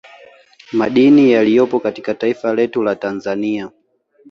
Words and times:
Madini 0.71 1.31
yaliyopo 1.31 1.79
katika 1.79 2.13
taifa 2.13 2.53
letu 2.55 2.83
la 2.83 2.95
Tanzania 2.95 3.71